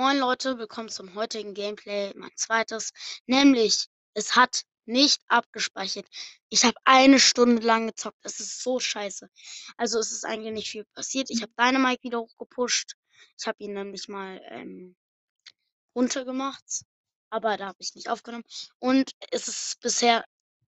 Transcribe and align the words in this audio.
Moin 0.00 0.16
Leute, 0.16 0.56
willkommen 0.56 0.88
zum 0.88 1.14
heutigen 1.14 1.52
Gameplay, 1.52 2.14
mein 2.16 2.34
zweites. 2.34 2.90
Nämlich, 3.26 3.88
es 4.14 4.34
hat 4.34 4.62
nicht 4.86 5.20
abgespeichert. 5.28 6.06
Ich 6.48 6.64
habe 6.64 6.78
eine 6.86 7.20
Stunde 7.20 7.60
lang 7.60 7.88
gezockt. 7.88 8.16
Es 8.22 8.40
ist 8.40 8.62
so 8.62 8.80
scheiße. 8.80 9.28
Also 9.76 9.98
es 9.98 10.10
ist 10.10 10.24
eigentlich 10.24 10.54
nicht 10.54 10.70
viel 10.70 10.86
passiert. 10.94 11.28
Ich 11.28 11.42
habe 11.42 11.52
Dynamite 11.52 12.02
wieder 12.02 12.18
hochgepusht. 12.18 12.94
Ich 13.38 13.46
habe 13.46 13.62
ihn 13.62 13.74
nämlich 13.74 14.08
mal 14.08 14.40
ähm, 14.48 14.96
runtergemacht. 15.94 16.64
Aber 17.28 17.58
da 17.58 17.66
habe 17.66 17.78
ich 17.80 17.94
nicht 17.94 18.08
aufgenommen. 18.08 18.46
Und 18.78 19.10
es 19.30 19.48
ist 19.48 19.80
bisher 19.80 20.24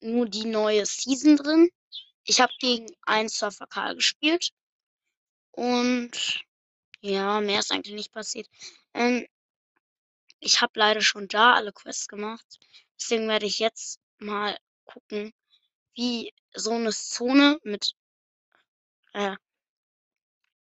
nur 0.02 0.28
die 0.28 0.44
neue 0.44 0.86
Season 0.86 1.38
drin. 1.38 1.70
Ich 2.26 2.42
habe 2.42 2.52
gegen 2.60 2.88
einen 3.04 3.30
Surfer 3.30 3.68
Karl 3.68 3.96
gespielt. 3.96 4.50
Und 5.52 6.44
ja, 7.00 7.40
mehr 7.40 7.60
ist 7.60 7.72
eigentlich 7.72 7.96
nicht 7.96 8.12
passiert. 8.12 8.50
Ähm, 8.94 9.26
ich 10.40 10.62
habe 10.62 10.74
leider 10.80 11.02
schon 11.02 11.28
da 11.28 11.54
alle 11.56 11.74
Quests 11.74 12.08
gemacht. 12.08 12.60
Deswegen 13.00 13.28
werde 13.28 13.48
ich 13.48 13.58
jetzt 13.60 14.00
mal 14.20 14.56
gucken, 14.86 15.34
wie 15.96 16.34
so 16.54 16.72
eine 16.72 16.92
Zone 16.92 17.60
mit. 17.64 17.96
Äh, 19.14 19.36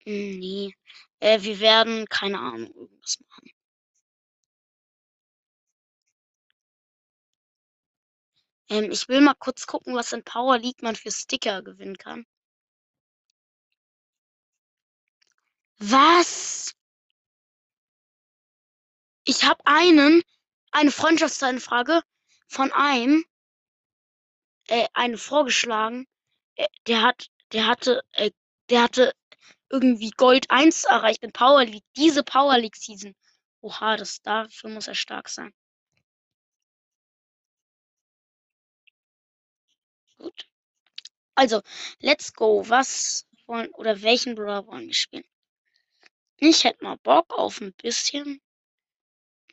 nee. 0.05 0.73
Äh, 1.21 1.41
wir 1.41 1.59
werden, 1.61 2.05
keine 2.09 2.39
Ahnung, 2.39 2.73
irgendwas 2.75 3.17
machen. 3.29 3.51
Ähm, 8.69 8.89
ich 8.89 9.07
will 9.09 9.21
mal 9.21 9.35
kurz 9.35 9.67
gucken, 9.67 9.93
was 9.95 10.11
in 10.11 10.23
Power 10.23 10.57
League 10.57 10.81
man 10.81 10.95
für 10.95 11.11
Sticker 11.11 11.61
gewinnen 11.61 11.97
kann. 11.97 12.25
Was? 15.81 16.73
Ich 19.29 19.43
habe 19.43 19.61
einen, 19.65 20.23
eine 20.71 20.89
Freundschaftsanfrage 20.89 22.01
von 22.47 22.71
einem, 22.71 23.23
äh, 24.69 24.87
eine 24.95 25.19
vorgeschlagen. 25.19 26.07
Äh, 26.55 26.67
der 26.87 27.03
hat, 27.03 27.29
der 27.51 27.67
hatte, 27.67 28.03
äh, 28.13 28.31
der 28.71 28.81
hatte 28.81 29.13
irgendwie 29.69 30.09
Gold 30.09 30.49
1 30.49 30.85
erreicht 30.85 31.21
in 31.21 31.31
Power 31.31 31.63
League. 31.63 31.83
Diese 31.95 32.23
Power 32.23 32.57
League 32.57 32.75
Season. 32.75 33.15
Oha, 33.61 33.97
das 33.97 34.23
dafür 34.23 34.71
muss 34.71 34.87
er 34.87 34.95
stark 34.95 35.29
sein. 35.29 35.53
Gut. 40.17 40.49
Also, 41.35 41.61
let's 41.99 42.33
go. 42.33 42.67
Was 42.67 43.27
wollen 43.45 43.69
oder 43.75 44.01
welchen 44.01 44.33
Brawler 44.33 44.65
wollen 44.65 44.87
wir 44.87 44.95
spielen? 44.95 45.29
Ich 46.37 46.63
hätte 46.63 46.83
mal 46.83 46.97
Bock 46.97 47.37
auf 47.37 47.61
ein 47.61 47.73
bisschen. 47.73 48.41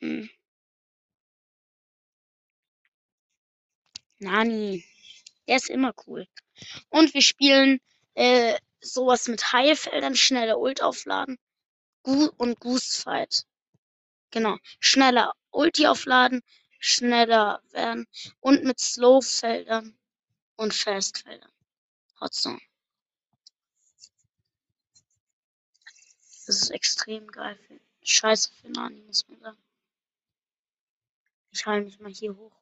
Hm. 0.00 0.28
Nani. 4.18 4.84
Der 5.46 5.56
ist 5.56 5.70
immer 5.70 5.92
cool. 6.06 6.26
Und 6.90 7.14
wir 7.14 7.22
spielen 7.22 7.80
äh, 8.14 8.58
sowas 8.80 9.28
mit 9.28 9.52
Heilfeldern, 9.52 10.16
schneller 10.16 10.58
Ult 10.58 10.82
aufladen 10.82 11.38
Gu 12.06 12.30
und 12.36 12.60
Goose 12.60 13.02
Fight. 13.02 13.46
Genau. 14.30 14.56
Schneller 14.78 15.34
Ulti 15.50 15.86
aufladen, 15.88 16.42
schneller 16.78 17.60
werden 17.70 18.06
und 18.40 18.62
mit 18.64 18.78
Slow-Feldern 18.78 19.98
und 20.56 20.72
Fast-Feldern. 20.72 21.50
Hotzone. 22.20 22.60
Das 26.46 26.62
ist 26.62 26.70
extrem 26.70 27.26
geil. 27.26 27.58
Für, 27.66 27.80
scheiße 28.04 28.52
für 28.52 28.68
Nani, 28.68 29.00
muss 29.02 29.26
man 29.28 29.40
sagen. 29.40 29.65
Ich 31.56 31.64
heile 31.64 31.84
mich 31.84 31.98
mal 32.00 32.12
hier 32.12 32.36
hoch. 32.36 32.52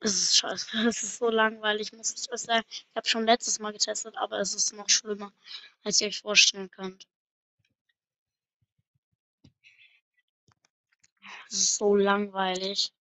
Es 0.00 0.12
ist 0.14 0.36
scheiße. 0.36 0.68
Es 0.88 1.02
ist 1.02 1.18
so 1.18 1.28
langweilig, 1.28 1.92
muss 1.92 2.14
ich 2.14 2.30
was 2.30 2.44
sagen. 2.44 2.64
Ich 2.70 2.86
habe 2.94 3.08
schon 3.08 3.26
letztes 3.26 3.58
Mal 3.58 3.72
getestet, 3.72 4.16
aber 4.16 4.38
es 4.38 4.54
ist 4.54 4.72
noch 4.74 4.88
schlimmer, 4.88 5.32
als 5.82 6.00
ihr 6.00 6.06
euch 6.06 6.20
vorstellen 6.20 6.70
könnt. 6.70 7.08
Es 11.50 11.58
ist 11.58 11.76
so 11.76 11.96
langweilig. 11.96 12.92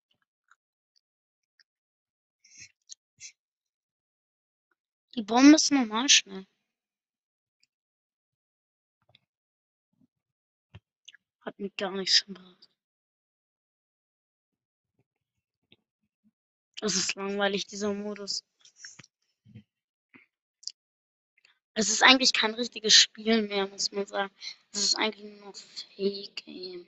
Die 5.15 5.23
Bombe 5.23 5.55
ist 5.55 5.71
normal 5.71 6.09
schnell. 6.09 6.47
Hat 11.47 11.59
mir 11.59 11.69
gar 11.77 11.91
nichts 11.91 12.25
gebracht. 12.25 12.69
Es 16.81 16.95
ist 16.95 17.15
langweilig, 17.15 17.65
dieser 17.65 17.93
Modus. 17.93 18.43
Es 21.73 21.87
ist 21.87 22.03
eigentlich 22.03 22.33
kein 22.33 22.53
richtiges 22.53 22.93
Spiel 22.93 23.43
mehr, 23.43 23.65
muss 23.65 23.93
man 23.93 24.05
sagen. 24.05 24.33
Es 24.73 24.83
ist 24.83 24.95
eigentlich 24.95 25.23
nur 25.23 25.45
noch 25.45 25.55
Fake 25.55 26.35
Game. 26.35 26.85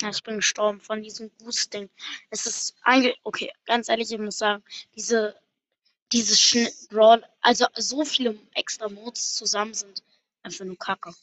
Ja, 0.00 0.10
ich 0.10 0.22
bin 0.22 0.36
gestorben 0.36 0.80
von 0.80 1.02
diesem 1.02 1.30
Boosting. 1.30 1.90
Es 2.30 2.46
ist 2.46 2.76
eigentlich, 2.82 3.18
okay, 3.24 3.52
ganz 3.66 3.88
ehrlich, 3.88 4.12
ich 4.12 4.18
muss 4.20 4.38
sagen, 4.38 4.62
diese, 4.94 5.36
diese 6.12 6.36
Schnitt, 6.36 6.74
Brawl, 6.90 7.24
also 7.40 7.66
so 7.76 8.04
viele 8.04 8.38
extra 8.54 8.88
Modes 8.88 9.34
zusammen 9.34 9.74
sind 9.74 10.02
einfach 10.42 10.64
nur 10.64 10.78
Kacke. 10.78 11.14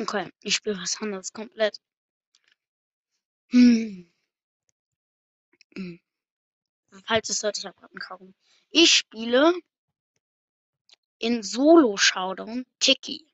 Okay, 0.00 0.30
ich 0.42 0.54
spiele 0.56 0.78
was 0.80 1.00
anderes 1.00 1.32
komplett. 1.32 1.80
Hm. 3.50 4.06
Hm. 5.76 6.00
Falls 7.06 7.28
es 7.30 7.42
hört, 7.42 7.58
ich 7.58 7.64
habe 7.64 7.76
gerade 7.76 7.92
einen 7.92 8.00
Kaugummi. 8.00 8.34
Ich 8.70 8.92
spiele 8.94 9.54
in 11.18 11.42
Solo 11.42 11.96
Showdown 11.96 12.66
Tiki. 12.80 13.26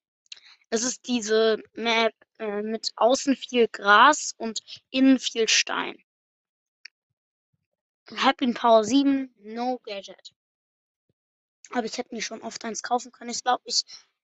Es 0.71 0.85
ist 0.85 1.07
diese 1.07 1.63
Map 1.75 2.15
äh, 2.39 2.63
mit 2.63 2.93
außen 2.97 3.37
viel 3.37 3.69
Gras 3.69 4.35
und 4.39 4.63
innen 4.91 5.19
viel 5.19 5.49
Stein. 5.49 6.03
Happy 8.11 8.53
Power 8.53 8.85
7, 8.85 9.35
no 9.39 9.79
Gadget. 9.85 10.35
Aber 11.71 11.87
ich 11.87 11.97
hätte 11.99 12.15
mir 12.15 12.23
schon 12.23 12.43
oft 12.43 12.65
eins 12.65 12.83
kaufen 12.83 13.13
können. 13.13 13.31
Ich 13.31 13.43
glaube, 13.43 13.63
ich 13.65 13.83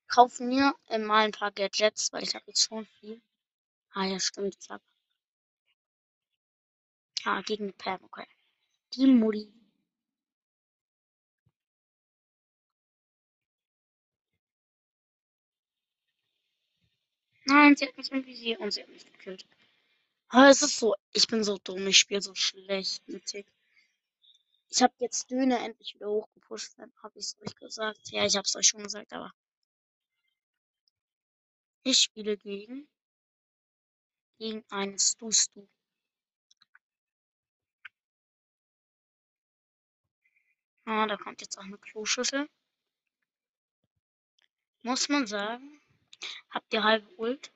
kaufe 0.09 0.43
mir 0.43 0.75
äh, 0.89 0.99
mal 0.99 1.25
ein 1.25 1.33
paar 1.33 1.53
Gadgets, 1.53 2.13
weil 2.13 2.23
ich 2.23 2.35
habe 2.35 2.45
jetzt 2.47 2.63
schon 2.63 2.87
viel. 3.01 3.21
Ah 3.93 4.05
ja, 4.05 4.21
stimmt. 4.21 4.57
Ich 4.61 4.71
hab... 4.71 4.83
Ah, 7.25 7.43
gegen 7.43 7.73
Pam, 7.75 8.03
okay. 8.05 8.27
Die 8.95 9.07
Mutti. 9.07 9.58
Nein, 17.49 17.75
sie 17.77 17.87
hat 17.87 17.97
mich 17.97 18.13
im 18.13 18.27
Visier 18.27 18.61
und 18.61 18.73
sie 18.73 18.83
hat 18.83 18.91
mich 18.91 19.07
gekillt. 19.07 19.47
Aber 20.29 20.51
es 20.51 20.61
ist 20.61 20.79
so, 20.79 20.95
ich 21.13 21.27
bin 21.27 21.43
so 21.43 21.57
dumm, 21.59 21.87
ich 21.87 21.99
spiele 21.99 22.21
so 22.21 22.35
schlecht 22.35 23.09
mit 23.09 23.25
Tick. 23.25 23.47
Ich 24.69 24.83
habe 24.83 24.93
jetzt 24.99 25.31
Döner 25.31 25.61
endlich 25.61 25.95
wieder 25.95 26.09
hochgepusht, 26.11 26.75
dann 26.77 26.93
habe 27.03 27.19
ich 27.19 27.25
es 27.25 27.39
euch 27.41 27.57
gesagt. 27.57 28.11
Ja, 28.11 28.27
ich 28.27 28.37
habe 28.37 28.45
es 28.45 28.55
euch 28.55 28.69
schon 28.69 28.83
gesagt, 28.83 29.15
aber 29.15 29.33
ich 31.85 31.99
spiele 31.99 32.37
gegen 32.37 32.87
gegen 34.39 34.63
einen 34.71 34.99
Stu-Stu. 34.99 35.67
Ah, 40.85 41.07
da 41.07 41.17
kommt 41.17 41.41
jetzt 41.41 41.59
auch 41.59 41.65
eine 41.65 41.79
Kloschüssel. 41.79 42.47
Muss 44.83 45.09
man 45.09 45.27
sagen. 45.27 45.81
Habt 46.51 46.73
ihr 46.73 46.83
halbe 46.85 47.09
Ult? 47.17 47.53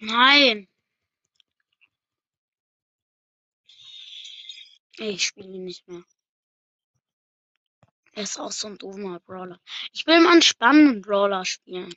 Nein. 0.00 0.68
Ich 4.98 5.26
spiele 5.26 5.58
nicht 5.58 5.86
mehr. 5.88 6.04
Er 8.12 8.22
ist 8.24 8.38
auch 8.38 8.52
so 8.52 8.68
ein 8.68 8.78
doofer 8.78 9.20
Brawler. 9.20 9.60
Ich 9.92 10.06
will 10.06 10.20
mal 10.20 10.32
einen 10.32 10.42
spannenden 10.42 11.02
Brawler 11.02 11.44
spielen. 11.44 11.94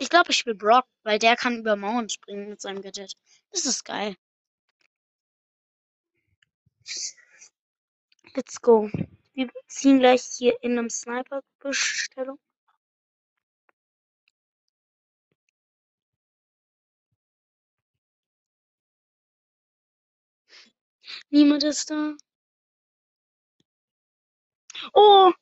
Ich 0.00 0.10
glaube, 0.10 0.30
ich 0.30 0.38
spiele 0.38 0.54
Brock, 0.54 0.86
weil 1.02 1.18
der 1.18 1.36
kann 1.36 1.58
über 1.58 1.76
Mauern 1.76 2.08
springen 2.08 2.48
mit 2.50 2.60
seinem 2.60 2.82
Gadget. 2.82 3.14
Das 3.50 3.64
ist 3.66 3.84
geil. 3.84 4.16
Let's 8.34 8.60
go. 8.60 8.88
Wir 9.34 9.50
ziehen 9.66 9.98
gleich 9.98 10.22
hier 10.22 10.56
in 10.62 10.78
einem 10.78 10.88
Sniper-Bestellung. 10.90 12.38
Niemand 21.30 21.64
ist 21.64 21.90
da. 21.90 22.14
Oh! 24.94 25.32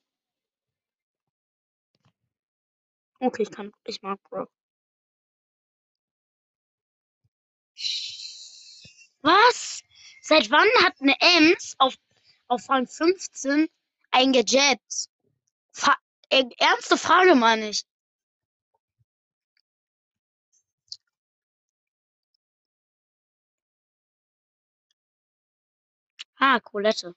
Okay, 3.21 3.43
ich 3.43 3.51
kann. 3.51 3.73
Ich 3.85 4.03
mag 4.03 4.23
Brock. 4.25 4.51
Was? 9.23 9.83
Seit 10.23 10.51
wann 10.51 10.69
hat 10.85 10.95
eine 11.01 11.15
Ems 11.21 11.75
auf, 11.79 11.95
auf 12.49 12.69
Rang 12.69 12.87
15 12.87 13.69
ein 14.11 14.33
Gadget? 14.33 14.81
Fa 15.73 15.97
äh, 16.31 16.45
ernste 16.59 16.97
Frage, 16.97 17.35
meine 17.35 17.71
ich. 17.71 17.85
Ah, 26.39 26.61
Colette. 26.61 27.15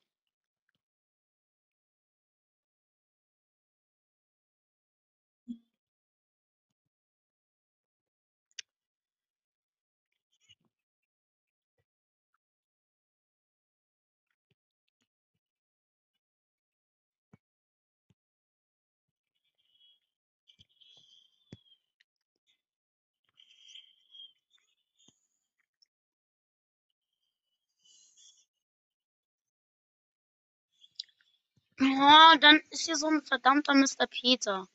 Oh, 31.81 32.36
dann 32.42 32.60
ist 32.72 32.86
hier 32.86 32.98
so 32.98 33.08
ein 33.08 33.22
verdammter 33.24 33.74
Mr. 33.74 34.08
Peter. 34.08 34.68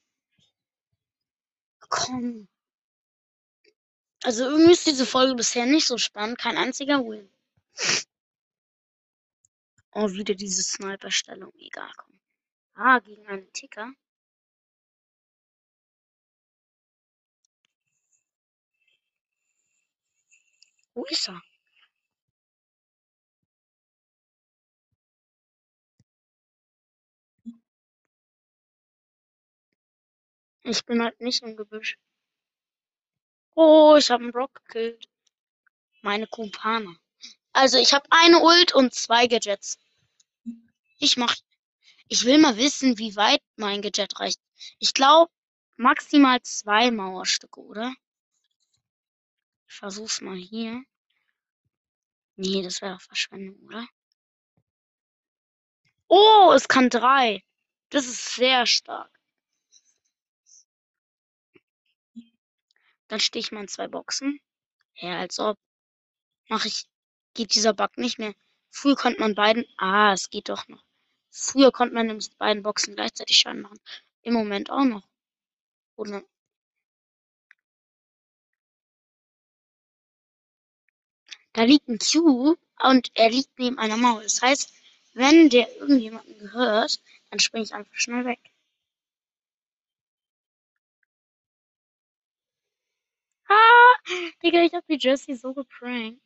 Komm. 1.88 2.48
Also 4.22 4.44
irgendwie 4.44 4.72
ist 4.72 4.86
diese 4.86 5.04
Folge 5.04 5.34
bisher 5.34 5.66
nicht 5.66 5.86
so 5.86 5.98
spannend. 5.98 6.38
Kein 6.38 6.56
einziger 6.56 7.04
Win. 7.04 7.30
Oh, 9.92 10.10
wieder 10.12 10.34
diese 10.34 10.62
Sniper-Stellung. 10.62 11.52
Egal, 11.58 11.92
komm. 11.96 12.18
Ah, 12.74 12.98
gegen 13.00 13.26
einen 13.26 13.52
Ticker. 13.52 13.92
Wo 20.94 21.04
ist 21.04 21.28
er? 21.28 21.40
Ich 30.66 30.84
bin 30.86 31.02
halt 31.02 31.20
nicht 31.20 31.42
im 31.42 31.56
Gebüsch. 31.56 31.98
Oh, 33.54 33.96
ich 33.98 34.10
habe 34.10 34.22
einen 34.22 34.32
Brock 34.32 34.54
gekillt. 34.64 35.08
Meine 36.00 36.26
Kumpane. 36.26 36.96
Also 37.52 37.76
ich 37.78 37.92
habe 37.92 38.06
eine 38.10 38.40
Ult 38.40 38.74
und 38.74 38.94
zwei 38.94 39.26
Gadgets. 39.26 39.78
Ich 40.98 41.18
mach. 41.18 41.36
Ich 42.08 42.24
will 42.24 42.38
mal 42.38 42.56
wissen, 42.56 42.98
wie 42.98 43.14
weit 43.14 43.42
mein 43.56 43.82
Gadget 43.82 44.18
reicht. 44.18 44.40
Ich 44.78 44.94
glaube 44.94 45.30
maximal 45.76 46.40
zwei 46.42 46.90
Mauerstücke, 46.90 47.60
oder? 47.60 47.94
Ich 49.68 49.74
versuch's 49.74 50.22
mal 50.22 50.36
hier. 50.36 50.82
Nee, 52.36 52.62
das 52.62 52.80
wäre 52.80 52.98
Verschwendung, 53.00 53.58
oder? 53.66 53.86
Oh, 56.08 56.52
es 56.56 56.68
kann 56.68 56.88
drei. 56.88 57.44
Das 57.90 58.06
ist 58.06 58.34
sehr 58.34 58.64
stark. 58.64 59.13
Dann 63.14 63.20
stehe 63.20 63.38
ich 63.40 63.52
mal 63.52 63.60
in 63.60 63.68
zwei 63.68 63.86
Boxen. 63.86 64.40
Ja, 64.96 65.20
als 65.20 65.38
ob. 65.38 65.56
Mach 66.48 66.64
ich. 66.64 66.88
Geht 67.34 67.54
dieser 67.54 67.72
Bug 67.72 67.96
nicht 67.96 68.18
mehr. 68.18 68.34
Früher 68.70 68.96
konnte 68.96 69.20
man 69.20 69.36
beiden. 69.36 69.64
Ah, 69.76 70.12
es 70.12 70.30
geht 70.30 70.48
doch 70.48 70.66
noch. 70.66 70.82
Früher 71.30 71.70
konnte 71.70 71.94
man 71.94 72.10
in 72.10 72.18
beiden 72.38 72.64
Boxen 72.64 72.96
gleichzeitig 72.96 73.36
Schaden 73.36 73.62
machen. 73.62 73.78
Im 74.22 74.34
Moment 74.34 74.68
auch 74.68 74.82
noch. 74.82 75.06
Oder 75.94 76.24
da 81.52 81.62
liegt 81.62 81.86
ein 81.86 82.00
Cube 82.00 82.58
und 82.82 83.12
er 83.14 83.30
liegt 83.30 83.56
neben 83.60 83.78
einer 83.78 83.96
Mauer. 83.96 84.24
Das 84.24 84.42
heißt, 84.42 84.72
wenn 85.12 85.50
der 85.50 85.72
irgendjemanden 85.76 86.36
gehört, 86.36 87.00
dann 87.30 87.38
springe 87.38 87.62
ich 87.62 87.74
einfach 87.74 87.94
schnell 87.94 88.24
weg. 88.24 88.40
Ah, 93.50 93.94
Digga, 94.42 94.62
ich 94.62 94.74
hab 94.74 94.86
die 94.86 94.98
Jessie 95.00 95.34
so 95.34 95.54
geprankt. 95.54 96.20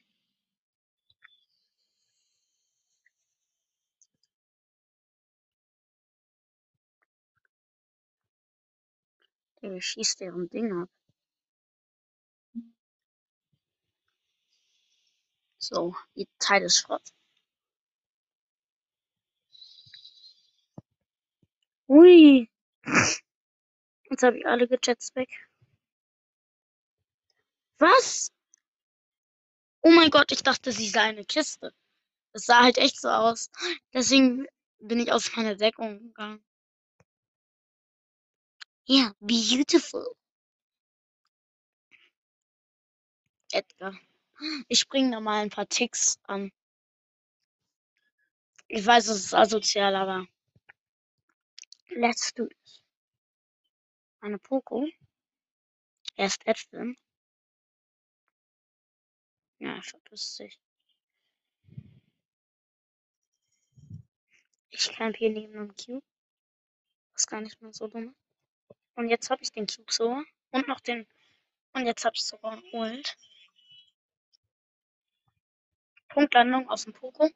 Der 9.63 9.81
schießt 9.81 10.21
deren 10.21 10.49
Ding 10.51 10.73
ab. 10.73 10.89
So, 15.59 15.95
die 16.17 16.29
Teil 16.41 16.63
ist 16.65 16.79
Schrott. 16.79 17.13
Ui. 21.89 22.49
Jetzt 24.11 24.23
habe 24.23 24.39
ich 24.39 24.47
alle 24.47 24.69
Gadgets 24.69 25.15
weg. 25.17 25.31
Was? 27.79 28.33
Oh 29.83 29.91
mein 29.91 30.11
Gott, 30.11 30.33
ich 30.33 30.43
dachte, 30.43 30.73
sie 30.73 30.89
sei 30.89 31.03
eine 31.03 31.25
Kiste. 31.25 31.73
Das 32.33 32.45
sah 32.45 32.63
halt 32.63 32.79
echt 32.79 33.01
so 33.01 33.09
aus. 33.09 33.51
Deswegen 33.93 34.47
bin 34.81 35.01
ich 35.01 35.13
aus 35.13 35.35
meiner 35.37 35.55
Deckung 35.55 35.99
gegangen. 35.99 36.45
Ja, 38.85 39.13
beautiful. 39.21 40.15
Edgar. 43.53 43.99
Ich 44.69 44.89
bringe 44.89 45.13
da 45.13 45.21
mal 45.21 45.43
ein 45.43 45.51
paar 45.51 45.69
Ticks 45.69 46.19
an. 46.25 46.53
Ich 48.69 48.85
weiß, 48.85 49.09
es 49.09 49.27
ist 49.27 49.35
asozial, 49.35 49.97
aber 49.97 50.27
let's 51.91 52.33
do 52.35 52.45
it. 52.45 52.83
Eine 54.21 54.39
Poco. 54.39 54.87
Erst 56.17 56.47
Äpfel. 56.47 56.97
Ja, 59.59 59.75
er 59.75 59.83
verpisst 59.83 60.37
sich. 60.37 60.59
Ich 64.71 64.91
camp 64.93 65.17
hier 65.17 65.31
neben 65.31 65.55
einem 65.55 65.75
Cube. 65.75 66.05
Was 67.13 67.27
gar 67.27 67.41
nicht 67.41 67.61
mehr 67.61 67.73
so 67.73 67.89
dumm. 67.89 68.15
Und 68.95 69.09
jetzt 69.09 69.31
habe 69.31 69.43
ich 69.43 69.51
den 69.51 69.67
Cube 69.67 69.93
so. 69.93 70.23
Und 70.51 70.69
noch 70.69 70.81
den. 70.81 71.07
Und 71.73 71.87
jetzt 71.87 72.05
habe 72.05 72.15
ich 72.15 72.25
sogar 72.25 72.63
Ult. 72.73 73.17
Punktlandung 76.09 76.69
aus 76.71 76.85
dem 76.85 76.93
Poco. 76.93 77.31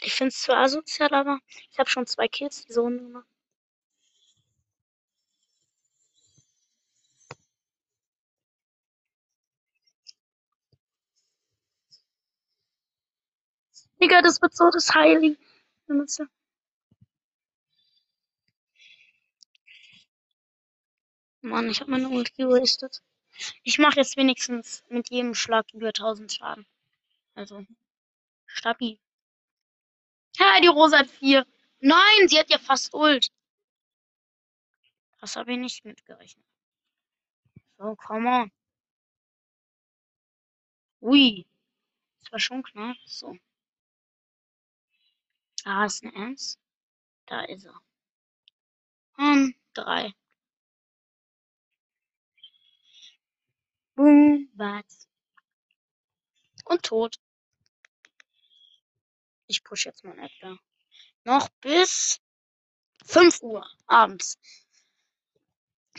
Ich 0.00 0.14
finde 0.14 0.28
es 0.28 0.42
zwar 0.42 0.58
asozial, 0.58 1.14
aber 1.14 1.40
ich 1.70 1.78
habe 1.78 1.88
schon 1.88 2.06
zwei 2.06 2.26
Kills 2.28 2.66
diese 2.66 2.80
Runde 2.80 3.02
gemacht. 3.02 3.31
Digga, 14.02 14.20
das 14.20 14.42
wird 14.42 14.52
so 14.52 14.68
das 14.70 14.92
Heilige. 14.94 15.38
Mann, 21.40 21.70
ich 21.70 21.80
habe 21.80 21.90
meine 21.92 22.08
Ult 22.08 22.34
gewastet. 22.34 23.00
Ich 23.62 23.78
mache 23.78 23.96
jetzt 24.00 24.16
wenigstens 24.16 24.82
mit 24.88 25.10
jedem 25.10 25.34
Schlag 25.34 25.72
über 25.72 25.88
1000 25.88 26.32
Schaden. 26.32 26.66
Also, 27.34 27.64
stabil. 28.46 28.98
Ja, 30.36 30.60
die 30.60 30.66
Rosa 30.66 30.98
hat 30.98 31.08
4. 31.08 31.46
Nein, 31.80 32.28
sie 32.28 32.38
hat 32.40 32.50
ja 32.50 32.58
fast 32.58 32.92
Ult. 32.94 33.28
Das 35.20 35.36
habe 35.36 35.52
ich 35.52 35.58
nicht 35.58 35.84
mitgerechnet. 35.84 36.44
So, 37.78 37.94
come 37.94 38.28
on. 38.28 38.52
Ui. 41.00 41.46
Das 42.20 42.32
war 42.32 42.40
schon 42.40 42.62
knapp. 42.64 42.96
So. 43.06 43.36
Da 45.64 45.84
ist 45.84 46.02
ein 46.02 46.14
Ernst. 46.14 46.58
Da 47.26 47.42
ist 47.44 47.64
er. 47.64 47.80
Und 49.16 49.54
drei. 49.74 50.14
Boom, 53.94 54.50
was? 54.54 55.08
Und 56.64 56.82
tot. 56.82 57.20
Ich 59.46 59.62
push 59.62 59.86
jetzt 59.86 60.02
mal 60.04 60.18
Edgar. 60.18 60.58
Noch 61.24 61.48
bis 61.60 62.20
5 63.04 63.42
Uhr 63.42 63.70
abends. 63.86 64.38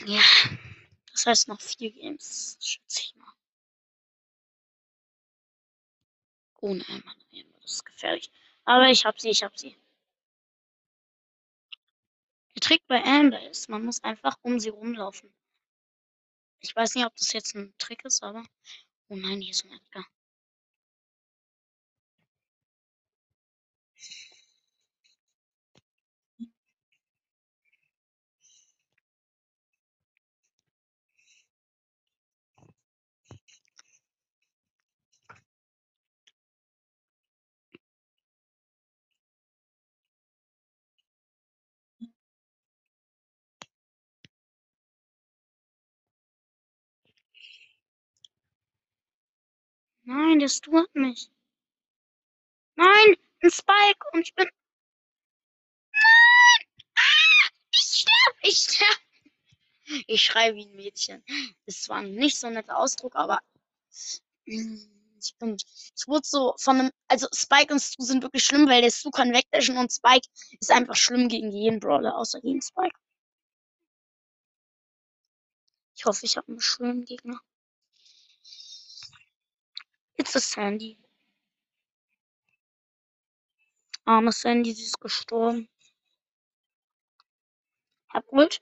Ja. 0.05 0.21
Das 1.11 1.27
heißt 1.27 1.47
noch 1.47 1.61
vier 1.61 1.91
Games, 1.91 2.57
schätze 2.59 3.01
ich 3.01 3.15
mal. 3.15 3.33
Ohne 6.59 6.83
einmal. 6.87 7.15
Das 7.61 7.71
ist 7.71 7.85
gefährlich. 7.85 8.31
Aber 8.65 8.89
ich 8.89 9.05
hab 9.05 9.19
sie, 9.19 9.29
ich 9.29 9.43
hab 9.43 9.57
sie. 9.57 9.75
Der 12.55 12.61
Trick 12.61 12.85
bei 12.87 13.03
Amber 13.03 13.41
ist, 13.49 13.69
man 13.69 13.83
muss 13.83 14.03
einfach 14.03 14.37
um 14.41 14.59
sie 14.59 14.69
rumlaufen. 14.69 15.33
Ich 16.59 16.75
weiß 16.75 16.95
nicht, 16.95 17.05
ob 17.05 17.15
das 17.15 17.33
jetzt 17.33 17.55
ein 17.55 17.73
Trick 17.77 18.05
ist, 18.05 18.23
aber. 18.23 18.45
Oh 19.09 19.15
nein, 19.15 19.41
hier 19.41 19.51
ist 19.51 19.65
ein 19.65 19.71
Edgar. 19.71 20.05
Nein, 50.05 50.39
der 50.39 50.49
stört 50.49 50.93
mich. 50.95 51.29
Nein, 52.75 53.15
ein 53.41 53.51
Spike 53.51 54.05
und 54.13 54.21
ich 54.21 54.35
bin. 54.35 54.47
Nein! 55.91 56.67
Ah, 56.95 57.49
ich 57.71 57.79
sterb, 57.79 58.35
ich 58.43 58.57
sterb. 58.57 58.99
Ich 60.07 60.21
schreie 60.23 60.55
wie 60.55 60.65
ein 60.65 60.75
Mädchen. 60.75 61.23
Das 61.65 61.87
war 61.89 62.01
nicht 62.01 62.37
so 62.39 62.47
ein 62.47 62.53
netter 62.53 62.77
Ausdruck, 62.77 63.15
aber 63.15 63.39
ich 64.45 65.35
bin, 65.39 65.55
ich 65.57 66.07
wurde 66.07 66.27
so 66.27 66.53
von 66.57 66.79
einem, 66.79 66.91
also 67.07 67.27
Spike 67.33 67.73
und 67.73 67.79
Stu 67.79 68.03
sind 68.03 68.23
wirklich 68.23 68.43
schlimm, 68.43 68.67
weil 68.67 68.81
der 68.81 68.91
Stu 68.91 69.09
kann 69.11 69.33
wegdashen 69.33 69.77
und 69.77 69.91
Spike 69.91 70.27
ist 70.59 70.71
einfach 70.71 70.95
schlimm 70.95 71.29
gegen 71.29 71.51
jeden 71.51 71.79
Brawler, 71.79 72.17
außer 72.17 72.41
gegen 72.41 72.61
Spike. 72.61 72.97
Ich 75.95 76.05
hoffe, 76.05 76.25
ich 76.25 76.37
habe 76.37 76.47
einen 76.49 76.59
schönen 76.61 77.05
Gegner. 77.05 77.39
It's 80.23 80.37
a 80.37 80.39
Sandy. 80.39 80.97
Arme 84.05 84.31
Sandy, 84.31 84.71
sie 84.71 84.85
ist 84.85 85.01
gestorben. 85.01 85.67
Hab 88.07 88.25
gut. 88.27 88.61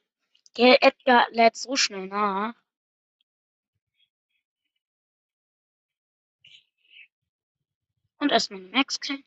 Der 0.58 0.82
Edgar 0.82 1.30
lädt 1.30 1.56
so 1.56 1.76
schnell 1.76 2.08
nach. 2.08 2.56
Und 8.18 8.32
erstmal 8.32 8.62
eine 8.62 8.70
Max-Kill. 8.70 9.24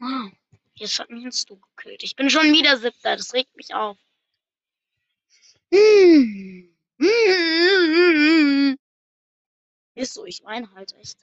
Wow. 0.00 0.32
Jetzt 0.74 0.98
hat 0.98 1.08
mich 1.08 1.24
ein 1.24 1.32
Stu 1.32 1.56
gekillt. 1.56 2.02
Ich 2.02 2.14
bin 2.14 2.28
schon 2.28 2.52
wieder 2.52 2.76
siebter. 2.76 3.16
Das 3.16 3.32
regt 3.32 3.56
mich 3.56 3.72
auf. 3.72 3.96
Hm. 5.72 6.75
Ist 10.06 10.14
so, 10.14 10.24
ich 10.24 10.44
meine 10.44 10.70
halt 10.72 10.92
echt. 10.92 11.18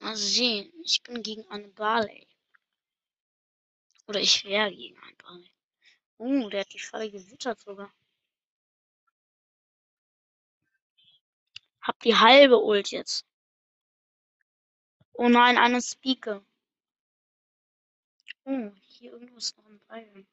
Mal 0.00 0.16
sehen. 0.16 0.72
Ich 0.82 1.04
bin 1.04 1.22
gegen 1.22 1.46
eine 1.48 1.68
Barley. 1.68 2.26
Oder 4.08 4.20
ich 4.20 4.44
wäre 4.44 4.74
gegen 4.74 4.98
einen 4.98 5.16
Barley. 5.18 5.50
Oh, 6.18 6.50
der 6.50 6.62
hat 6.62 6.72
die 6.72 6.80
Falle 6.80 7.08
gewittert 7.12 7.60
sogar. 7.60 7.94
Hab 11.80 12.00
die 12.00 12.16
halbe 12.16 12.58
Ult 12.60 12.90
jetzt. 12.90 13.24
Oh 15.12 15.28
nein, 15.28 15.58
eine 15.58 15.80
Speaker. 15.80 16.44
Oh, 18.44 18.72
hier 18.80 19.12
irgendwo 19.12 19.36
ist 19.36 19.56
noch 19.56 19.66
ein 19.66 19.78
Ball. 19.86 20.26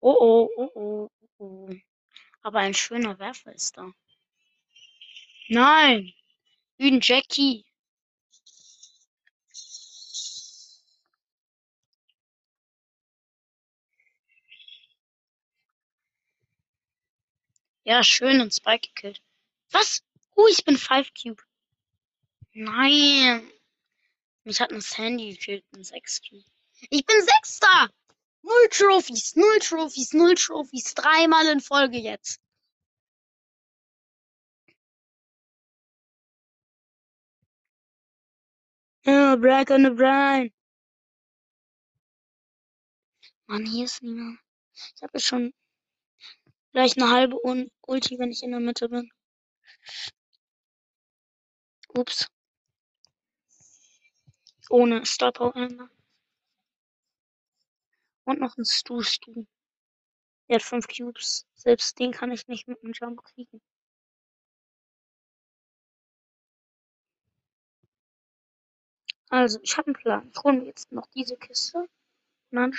Oh 0.00 0.16
oh, 0.20 0.50
oh 0.56 0.70
oh, 0.74 1.10
oh 1.38 1.68
oh. 1.68 1.70
Aber 2.42 2.60
ein 2.60 2.74
schöner 2.74 3.18
Werfer 3.18 3.52
ist 3.54 3.76
da. 3.76 3.92
Nein! 5.48 6.12
Ein 6.78 7.00
Jackie. 7.02 7.64
Ja, 17.84 18.04
schön 18.04 18.40
und 18.42 18.52
Spike 18.52 18.88
gekillt. 18.88 19.22
Was? 19.70 20.04
Oh, 20.36 20.46
ich 20.46 20.64
bin 20.64 20.76
5 20.76 21.10
Cube. 21.14 21.42
Nein. 22.52 23.50
Mich 24.44 24.60
hat 24.60 24.72
ein 24.72 24.80
Sandy 24.80 25.30
gekillt, 25.30 25.64
ein 25.74 25.82
6 25.82 26.20
Cube. 26.20 26.44
Ich 26.90 27.04
bin 27.04 27.16
Sechster! 27.22 27.90
Null 28.48 28.68
Trophies, 28.70 29.36
null 29.36 29.58
Trophies, 29.60 30.14
null 30.14 30.34
Trophies. 30.34 30.94
Dreimal 30.94 31.46
in 31.52 31.60
Folge 31.60 31.98
jetzt. 31.98 32.40
Ja, 39.04 39.36
Brack 39.36 39.70
on 39.70 39.84
the 39.84 39.90
Brian. 39.90 40.50
Mann, 43.46 43.66
hier 43.66 43.84
ist 43.84 44.02
niemand. 44.02 44.38
Ich 44.96 45.02
habe 45.02 45.20
schon 45.20 45.52
gleich 46.72 46.96
eine 46.96 47.10
halbe 47.10 47.36
Ulti, 47.86 48.18
wenn 48.18 48.30
ich 48.30 48.42
in 48.42 48.50
der 48.52 48.60
Mitte 48.60 48.88
bin. 48.88 49.10
Ups. 51.88 52.28
Ohne 54.70 55.02
Power 55.34 55.56
Ender. 55.56 55.90
Und 58.28 58.40
noch 58.40 58.58
ein 58.58 58.64
Stu 58.66 59.00
Stu. 59.02 59.46
Er 60.48 60.56
hat 60.56 60.62
fünf 60.62 60.86
Cubes. 60.86 61.46
Selbst 61.54 61.98
den 61.98 62.12
kann 62.12 62.30
ich 62.30 62.46
nicht 62.46 62.68
mit 62.68 62.84
einem 62.84 62.92
Jump 62.92 63.24
kriegen. 63.24 63.62
Also, 69.30 69.58
ich 69.62 69.78
habe 69.78 69.86
einen 69.86 69.94
Plan. 69.94 70.30
Ich 70.34 70.42
hole 70.42 70.58
mir 70.58 70.66
jetzt 70.66 70.92
noch 70.92 71.06
diese 71.06 71.38
Kiste. 71.38 71.78
Und 71.78 71.88
dann 72.52 72.74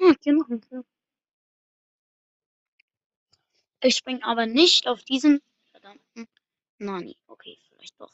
Ah, 0.00 0.14
hier 0.22 0.32
noch 0.32 0.48
ein 0.48 0.60
Kill. 0.60 0.82
Ich 3.80 3.96
spring 3.96 4.22
aber 4.22 4.46
nicht 4.46 4.86
auf 4.88 5.04
diesen 5.04 5.40
verdammten 5.70 6.28
Nani. 6.78 7.16
Okay, 7.26 7.58
vielleicht 7.68 8.00
doch. 8.00 8.12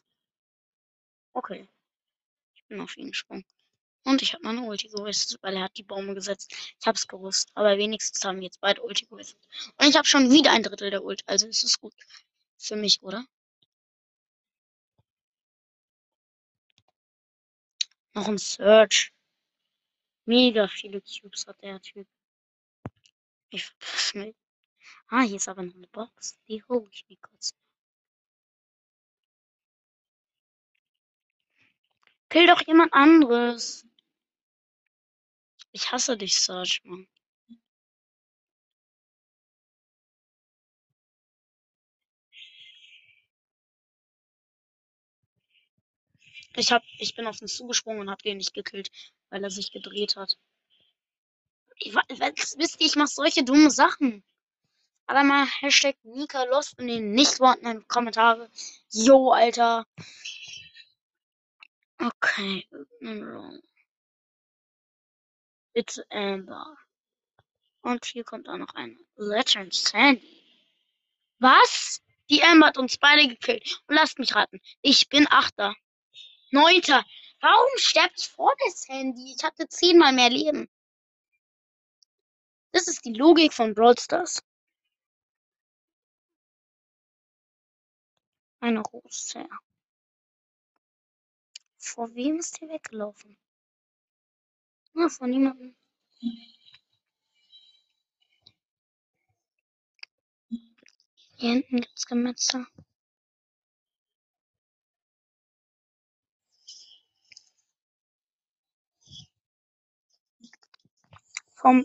Okay. 1.33 1.69
Ich 2.55 2.65
bin 2.67 2.81
auf 2.81 2.97
ihn 2.97 3.09
gesprungen. 3.09 3.45
Und 4.05 4.21
ich 4.21 4.35
habe 4.35 4.45
meine 4.45 4.63
Ulti 4.63 4.89
gewusst, 4.89 5.39
weil 5.41 5.57
er 5.57 5.65
hat 5.65 5.77
die 5.79 5.83
Bäume 5.83 6.15
gesetzt. 6.15 6.53
Ich 6.53 6.87
hab's 6.87 7.09
gewusst. 7.09 7.51
Aber 7.55 7.79
wenigstens 7.79 8.23
haben 8.25 8.37
wir 8.37 8.45
jetzt 8.45 8.61
beide 8.61 8.83
Ulti 8.83 9.07
gewusst. 9.07 9.37
Und 9.79 9.89
ich 9.89 9.97
habe 9.97 10.07
schon 10.07 10.31
wieder 10.31 10.53
ein 10.53 10.63
Drittel 10.63 10.91
der 10.91 11.05
Ult. 11.05 11.23
Also 11.27 11.47
ist 11.47 11.65
es 11.65 11.81
gut. 11.81 11.95
Für 12.59 12.77
mich, 12.77 13.03
oder? 13.03 13.27
Noch 18.15 18.29
ein 18.29 18.39
Search. 18.39 19.13
Mega 20.27 20.69
viele 20.69 21.01
Cubes 21.01 21.47
hat 21.47 21.63
der 21.63 21.81
Typ. 21.81 22.07
Ich 23.51 23.65
verpiss 23.65 24.15
mich. 24.15 24.35
Ah, 25.09 25.23
hier 25.23 25.37
ist 25.37 25.49
aber 25.49 25.63
noch 25.63 25.75
eine 25.75 25.87
Box. 25.89 26.39
Die 26.49 26.63
hole 26.65 26.89
ich 26.93 27.05
mir 27.09 27.17
kurz. 27.19 27.55
Kill 32.29 32.47
doch 32.47 32.61
jemand 32.67 32.93
anderes. 32.93 33.87
Ich 35.73 35.91
hasse 35.93 36.17
dich, 36.17 36.37
Serge, 36.37 36.81
Mann. 36.85 37.07
Ich 46.57 46.71
hab, 46.73 46.83
ich 46.99 47.15
bin 47.15 47.27
auf 47.27 47.41
ihn 47.41 47.49
zugesprungen 47.49 48.01
und 48.03 48.11
hab 48.11 48.23
den 48.23 48.39
nicht 48.39 48.55
gekillt, 48.55 48.91
weil 49.31 49.43
er 49.43 49.51
sich 49.51 49.73
gedreht 49.73 50.17
hat. 50.17 50.39
Ich, 51.77 51.95
wisst 51.95 52.81
ihr, 52.81 52.87
ich 52.87 52.97
mach 52.97 53.09
solche 53.09 53.45
dumme 53.45 53.71
Sachen. 53.71 54.25
Aber 55.07 55.23
mal 55.23 55.47
Hashtag 55.61 55.97
Nika 56.05 56.45
Lost 56.45 56.79
in 56.79 56.89
den 56.89 57.13
nicht 57.13 57.35
vorhandenen 57.35 57.87
Kommentare. 57.89 58.51
Jo, 58.91 59.33
Alter. 59.33 59.87
Okay, 61.99 62.67
It's 65.75 66.01
Amber. 66.11 66.77
Und 67.83 68.05
hier 68.05 68.25
kommt 68.25 68.49
auch 68.49 68.57
noch 68.57 68.75
ein 68.75 68.99
Legend 69.17 69.75
Sandy. 69.75 70.43
Was? 71.39 72.01
Die 72.31 72.43
Amber 72.43 72.69
hat 72.69 72.79
uns 72.79 72.97
beide 72.97 73.29
gekillt. 73.29 73.83
Und 73.87 73.97
lasst 73.97 74.19
mich 74.19 74.35
raten. 74.35 74.61
Ich 74.83 75.09
bin 75.09 75.27
Achter. 75.31 75.75
Neunter. 76.51 77.05
Warum 77.41 77.69
sterbt 77.77 78.19
ich 78.19 78.29
vor 78.29 78.55
das 78.65 78.89
Handy? 78.89 79.35
Ich 79.37 79.45
hatte 79.45 79.69
zehnmal 79.69 80.13
mehr 80.13 80.31
Leben. 80.31 80.69
Das 82.73 82.89
ist 82.89 83.05
die 83.05 83.13
Logik 83.13 83.53
von 83.53 83.75
Brawl 83.75 83.99
Stars. 83.99 84.43
Eine 88.65 88.81
Rose. 88.81 89.47
Vor 91.77 92.15
wem 92.15 92.39
ist 92.39 92.59
die 92.59 92.67
weggelaufen? 92.67 93.37
Ja, 94.95 95.11
von 95.11 95.29
niemandem. 95.29 95.77
Hier 101.37 101.51
hinten 101.51 101.77
gibt's 101.77 102.07
Gemetzel. 102.07 102.67
vom, 111.53 111.85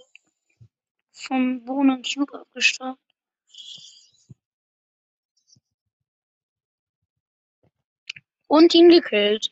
vom 1.11 1.67
Wohnen 1.67 2.03
Cube 2.03 2.39
abgestaubt. 2.39 3.08
Und 8.49 8.73
ihn 8.73 8.89
gekillt. 8.89 9.51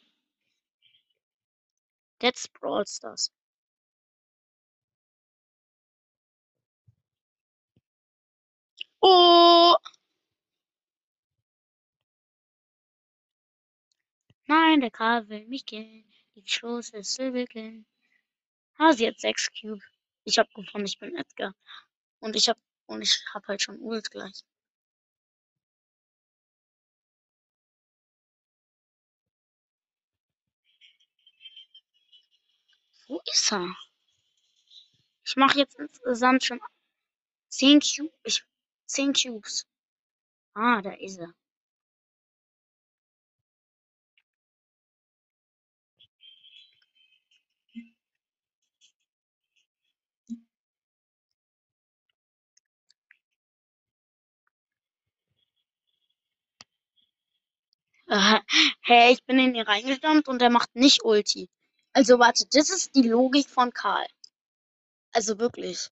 That's 2.20 2.48
Brawl 2.48 2.86
Stars. 2.88 3.32
Oh! 9.01 9.75
Nein, 14.48 14.82
der 14.82 14.89
Karl 14.91 15.30
will 15.30 15.45
mich 15.48 15.65
killen. 15.65 16.04
Die 16.36 16.48
Schoß 16.48 16.89
ist 16.91 17.13
Silberkin. 17.13 17.86
Ah, 18.80 18.93
sie 18.93 19.08
hat 19.08 19.19
6 19.19 19.50
Cube. 19.62 19.84
Ich 20.24 20.39
hab 20.39 20.52
gewonnen, 20.54 20.86
ich 20.86 20.98
bin 21.00 21.15
Edgar. 21.15 21.54
Und 22.19 22.36
ich 22.36 22.50
hab, 22.50 22.58
und 22.88 23.02
ich 23.04 23.24
hab 23.34 23.48
halt 23.48 23.62
schon 23.62 23.80
Ult 23.80 24.10
gleich. 24.12 24.43
Wo 33.08 33.22
ist 33.34 33.52
er? 33.52 33.76
Ich 35.26 35.36
mache 35.36 35.60
jetzt 35.60 35.76
insgesamt 35.80 36.43
schon 36.43 36.60
10 37.50 37.80
Cubes. 37.80 38.43
10 38.88 39.13
Cubes. 39.13 39.65
Ah, 40.56 40.82
da 40.82 40.91
ist 40.91 41.20
er. 41.20 41.34
Hä, 58.10 58.39
hey, 58.82 59.13
ich 59.13 59.24
bin 59.26 59.39
in 59.39 59.56
ihn 59.56 59.62
reingestammt 59.62 60.28
und 60.28 60.41
er 60.41 60.50
macht 60.50 60.76
nicht 60.76 61.04
Ulti. 61.04 61.50
Also 61.97 62.19
warte, 62.19 62.45
das 62.51 62.69
ist 62.69 62.93
die 62.93 63.07
Logik 63.07 63.49
von 63.49 63.73
Karl. 63.73 64.05
Also 65.13 65.39
wirklich. 65.39 65.89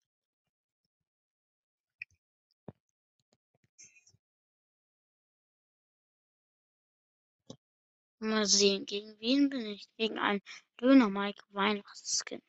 Mal 8.18 8.46
sehen, 8.46 8.84
gegen 8.84 9.16
wen 9.20 9.48
bin 9.48 9.64
ich? 9.64 9.88
Gegen 9.96 10.18
einen 10.18 10.42
Döner 10.80 11.08
Mike 11.08 11.44
Weihnachtsskin. 11.50 12.42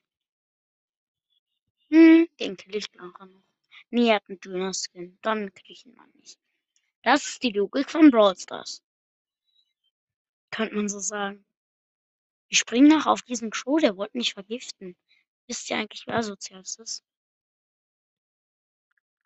Hm, 1.91 2.27
den 2.39 2.57
kill 2.57 2.75
ich 2.75 2.91
nachher 2.93 3.27
noch. 3.27 3.43
Nee, 3.91 4.09
er 4.09 4.15
hat 4.15 4.29
einen 4.29 4.39
Döner-Skin. 4.39 5.19
Dann 5.21 5.53
krieg 5.53 5.69
ich 5.69 5.85
ihn 5.85 5.93
mal 5.93 6.07
nicht. 6.15 6.39
Das 7.03 7.27
ist 7.27 7.43
die 7.43 7.51
Logik 7.51 7.91
von 7.91 8.09
Brawl 8.09 8.35
Stars. 8.35 8.81
Könnte 10.49 10.73
man 10.73 10.89
so 10.89 10.97
sagen. 10.97 11.45
Ich 12.53 12.59
spring 12.59 12.87
nach 12.87 13.07
auf 13.07 13.23
diesen 13.23 13.49
Crow, 13.49 13.81
der 13.81 13.97
wollte 13.97 14.15
mich 14.15 14.35
vergiften. 14.35 14.95
Wisst 15.47 15.71
ihr 15.71 15.77
eigentlich, 15.77 16.05
wer 16.05 16.21
sozial 16.21 16.61
ist? 16.61 17.03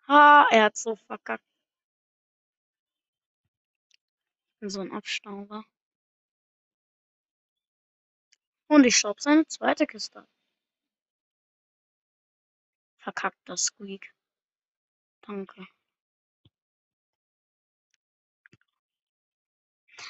Ha, 0.06 0.46
er 0.50 0.64
hat 0.64 0.78
so 0.78 0.96
verkackt. 0.96 1.44
So 4.62 4.80
ein 4.80 4.92
Abstauber. 4.92 5.62
Und 8.66 8.84
ich 8.84 8.96
staub 8.96 9.20
seine 9.20 9.46
zweite 9.46 9.86
Kiste. 9.86 10.26
Verkackter 12.96 13.58
Squeak. 13.58 14.10
Danke. 15.20 15.66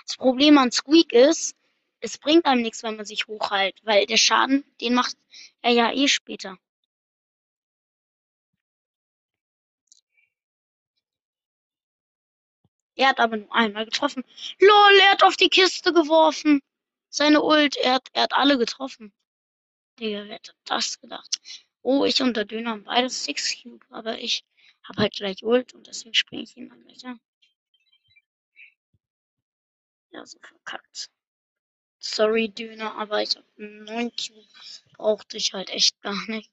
Das 0.07 0.17
Problem 0.17 0.57
an 0.59 0.71
Squeak 0.71 1.13
ist, 1.13 1.58
es 2.01 2.19
bringt 2.19 2.47
einem 2.47 2.63
nichts, 2.63 2.83
wenn 2.83 2.97
man 2.97 3.05
sich 3.07 3.27
hochhält, 3.27 3.81
weil 3.85 4.07
der 4.07 4.17
Schaden, 4.17 4.65
den 4.81 4.95
macht 4.95 5.17
er 5.63 5.73
ja 5.73 5.93
eh 5.93 6.09
später. 6.09 6.59
Er 12.97 13.09
hat 13.09 13.21
aber 13.21 13.37
nur 13.37 13.55
einmal 13.55 13.85
getroffen. 13.85 14.25
LOL, 14.59 14.99
er 15.01 15.13
hat 15.13 15.23
auf 15.23 15.37
die 15.37 15.49
Kiste 15.49 15.93
geworfen. 15.93 16.61
Seine 17.11 17.43
Ult, 17.43 17.77
er 17.77 17.95
hat, 17.95 18.09
er 18.13 18.25
hat 18.25 18.33
alle 18.33 18.59
getroffen. 18.59 19.13
Digga, 19.99 20.25
wer 20.25 20.35
hätte 20.35 20.53
das 20.65 21.01
gedacht? 21.01 21.41
Oh, 21.83 22.05
ich 22.05 22.21
und 22.23 22.37
der 22.37 22.45
Döner 22.45 22.71
haben 22.73 22.85
beide 22.85 23.09
Six 23.09 23.63
Cube, 23.63 23.85
aber 23.91 24.19
ich 24.19 24.45
habe 24.83 25.03
halt 25.03 25.15
gleich 25.15 25.43
Ult 25.45 25.75
und 25.75 25.87
deswegen 25.87 26.15
springe 26.15 26.43
ich 26.43 26.57
ihn 26.57 26.69
dann 26.69 26.85
gleich 26.85 27.05
an. 27.05 27.21
Ja, 30.11 30.27
so 30.27 30.39
verkackt. 30.41 31.11
Sorry, 32.01 32.49
Döner, 32.49 32.95
aber 32.97 33.23
ich 33.23 33.37
habe 33.37 33.47
9 33.57 34.11
Cube. 34.11 34.47
Brauchte 34.97 35.37
ich 35.37 35.53
halt 35.53 35.71
echt 35.71 36.01
gar 36.03 36.29
nicht. 36.29 36.51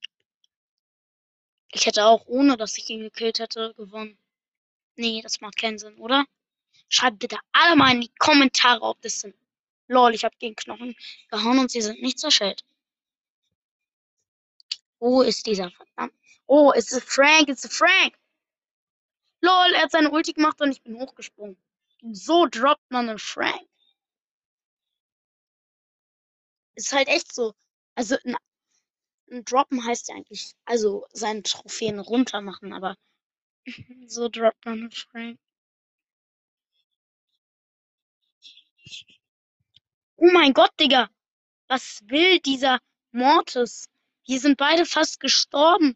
Ich 1.72 1.86
hätte 1.86 2.06
auch, 2.06 2.26
ohne 2.28 2.58
dass 2.58 2.78
ich 2.78 2.90
ihn 2.90 3.02
gekillt 3.02 3.40
hätte, 3.40 3.74
gewonnen. 3.76 4.18
Nee, 4.96 5.22
das 5.22 5.42
macht 5.42 5.58
keinen 5.58 5.78
Sinn, 5.78 5.98
oder? 5.98 6.26
Schreibt 6.90 7.20
bitte 7.20 7.38
alle 7.52 7.76
mal 7.76 7.92
in 7.94 8.02
die 8.02 8.12
Kommentare, 8.18 8.82
ob 8.82 9.02
das 9.02 9.20
sind. 9.22 9.36
Lol, 9.88 10.16
ich 10.16 10.24
habe 10.24 10.36
gegen 10.40 10.56
Knochen 10.56 10.96
gehauen 11.30 11.60
und 11.60 11.70
sie 11.70 11.82
sind 11.82 12.02
nicht 12.02 12.20
zerschellt. 12.20 12.64
Wo 15.00 15.22
ist 15.22 15.46
dieser 15.46 15.70
verdammt? 15.72 16.14
Oh, 16.48 16.72
ist 16.72 16.92
es 16.92 17.04
Frank, 17.04 17.50
ist 17.50 17.66
es 17.66 17.76
Frank. 17.76 18.18
Lol, 19.42 19.74
er 19.74 19.84
hat 19.84 19.92
seine 19.92 20.10
Ulti 20.10 20.34
gemacht 20.34 20.60
und 20.62 20.72
ich 20.72 20.82
bin 20.82 21.00
hochgesprungen. 21.00 21.58
So 22.12 22.48
droppt 22.48 22.90
man 22.90 23.10
einen 23.10 23.20
Frank. 23.20 23.68
Ist 26.76 26.94
halt 26.94 27.08
echt 27.08 27.34
so. 27.34 27.54
Also 27.96 28.18
ein, 28.24 28.36
ein 29.32 29.46
Droppen 29.46 29.86
heißt 29.86 30.10
ja 30.10 30.16
eigentlich, 30.16 30.54
also 30.66 31.06
seine 31.14 31.44
Trophäen 31.44 32.00
runter 32.00 32.42
machen, 32.42 32.74
aber 32.74 32.96
so 34.08 34.30
droppt 34.30 34.66
man 34.66 34.92
Frank. 34.92 35.40
Oh 40.18 40.30
mein 40.32 40.54
Gott, 40.54 40.72
Digga. 40.80 41.10
Was 41.68 42.02
will 42.08 42.40
dieser 42.40 42.80
Mortis? 43.12 43.88
Wir 44.26 44.40
sind 44.40 44.58
beide 44.58 44.86
fast 44.86 45.20
gestorben. 45.20 45.96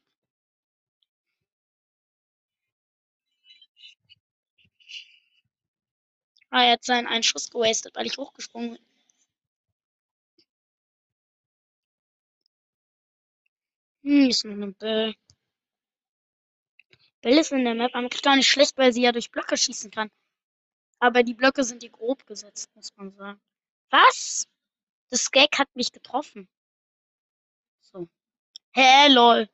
Ah, 6.52 6.64
er 6.66 6.74
hat 6.74 6.84
seinen 6.84 7.08
einen 7.08 7.24
Schuss 7.24 7.50
gewastet, 7.50 7.96
weil 7.96 8.06
ich 8.06 8.18
hochgesprungen 8.18 8.74
bin. 8.74 8.89
Hm, 14.10 14.28
ist 14.28 14.44
nur 14.44 14.56
eine 14.56 14.72
Bell. 14.72 15.14
Bell 17.22 17.38
ist 17.38 17.52
in 17.52 17.64
der 17.64 17.76
Map 17.76 17.94
eigentlich 17.94 18.24
gar 18.24 18.36
nicht 18.36 18.50
schlecht, 18.50 18.76
weil 18.76 18.92
sie 18.92 19.04
ja 19.04 19.12
durch 19.12 19.30
Blöcke 19.30 19.56
schießen 19.56 19.92
kann. 19.92 20.10
Aber 21.00 21.22
die 21.22 21.36
Blöcke 21.36 21.64
sind 21.64 21.84
hier 21.84 21.92
grob 21.92 22.26
gesetzt, 22.26 22.76
muss 22.76 22.96
man 22.98 23.12
sagen. 23.12 23.40
Was? 23.92 24.48
Das 25.10 25.30
Gag 25.32 25.60
hat 25.60 25.76
mich 25.76 25.92
getroffen. 25.92 26.50
So. 27.82 28.10
Hä, 28.74 29.10
lol. 29.10 29.48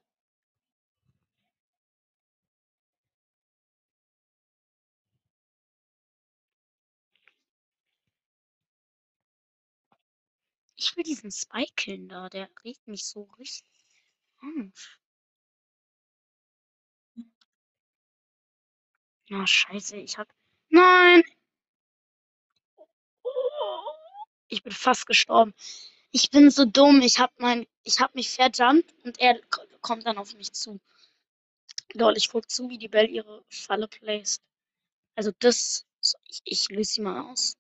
Ich 10.78 10.96
will 10.96 11.04
diesen 11.04 11.32
Spike 11.32 11.74
killen 11.76 12.08
da, 12.08 12.30
der 12.30 12.50
regt 12.64 12.88
mich 12.88 13.06
so 13.06 13.24
richtig 13.38 13.75
auf. 14.42 15.00
Na, 19.30 19.46
scheiße, 19.48 19.98
ich 19.98 20.18
hab. 20.18 20.28
Nein! 20.70 21.24
Ich 24.48 24.64
bin 24.64 24.72
fast 24.74 25.08
gestorben. 25.08 25.54
Ich 26.12 26.30
bin 26.30 26.50
so 26.52 26.66
dumm. 26.66 27.02
Ich 27.02 27.20
hab 27.20 27.38
mein, 27.40 27.66
ich 27.84 28.00
hab 28.00 28.16
mich 28.16 28.30
verjumpt 28.30 28.94
und 29.04 29.20
er 29.20 29.40
kommt 29.82 30.06
dann 30.06 30.18
auf 30.18 30.34
mich 30.36 30.54
zu. 30.54 30.80
Lol, 31.94 32.18
ich 32.18 32.30
guck 32.30 32.50
zu, 32.50 32.70
wie 32.70 32.78
die 32.78 32.88
Belle 32.88 33.08
ihre 33.08 33.44
Falle 33.50 33.88
placed. 33.88 34.42
Also 35.16 35.32
das, 35.40 35.86
ich, 36.28 36.42
ich 36.44 36.70
löse 36.70 36.94
sie 36.94 37.02
mal 37.02 37.22
aus. 37.32 37.58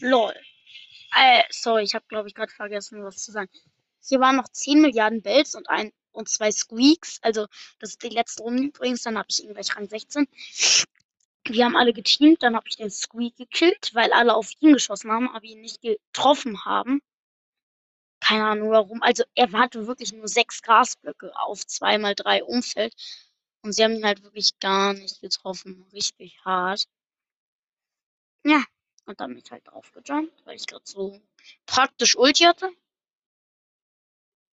Lol. 0.00 0.34
Äh, 1.16 1.42
sorry, 1.50 1.82
ich 1.84 1.94
habe 1.94 2.04
glaube 2.08 2.28
ich 2.28 2.34
gerade 2.34 2.52
vergessen, 2.52 3.02
was 3.02 3.24
zu 3.24 3.32
sagen. 3.32 3.50
Hier 4.06 4.20
waren 4.20 4.36
noch 4.36 4.48
10 4.48 4.80
Milliarden 4.80 5.22
Bells 5.22 5.54
und 5.54 5.68
ein 5.68 5.92
und 6.12 6.28
zwei 6.28 6.50
Squeaks. 6.50 7.18
Also, 7.22 7.46
das 7.78 7.90
ist 7.90 8.02
die 8.02 8.08
letzte 8.08 8.42
Runde 8.42 8.64
übrigens. 8.64 9.02
Dann 9.02 9.18
habe 9.18 9.28
ich 9.30 9.42
ihn 9.42 9.54
gleich 9.54 9.74
Rang 9.76 9.88
16. 9.88 10.26
Wir 11.46 11.64
haben 11.64 11.76
alle 11.76 11.92
geteamt. 11.92 12.42
Dann 12.42 12.56
habe 12.56 12.68
ich 12.68 12.76
den 12.76 12.90
Squeak 12.90 13.36
gekillt, 13.36 13.90
weil 13.94 14.12
alle 14.12 14.34
auf 14.34 14.50
ihn 14.60 14.72
geschossen 14.74 15.10
haben, 15.10 15.28
aber 15.30 15.44
ihn 15.44 15.60
nicht 15.60 15.80
getroffen 15.80 16.64
haben. 16.64 17.00
Keine 18.20 18.46
Ahnung 18.46 18.70
warum. 18.70 19.02
Also, 19.02 19.24
er 19.34 19.50
hatte 19.52 19.86
wirklich 19.86 20.12
nur 20.12 20.28
sechs 20.28 20.62
Grasblöcke 20.62 21.32
auf 21.36 21.60
2x3 21.60 22.42
Umfeld. 22.42 22.94
Und 23.62 23.72
sie 23.72 23.84
haben 23.84 23.94
ihn 23.94 24.04
halt 24.04 24.22
wirklich 24.22 24.58
gar 24.60 24.92
nicht 24.94 25.20
getroffen. 25.20 25.86
Richtig 25.92 26.38
hart. 26.44 26.86
Ja. 28.44 28.62
Und 29.08 29.38
ich 29.38 29.50
halt 29.50 29.66
draufgejumpt, 29.66 30.44
weil 30.44 30.56
ich 30.56 30.66
gerade 30.66 30.84
so 30.84 31.18
praktisch 31.64 32.14
Ulti 32.14 32.44
hatte. 32.44 32.70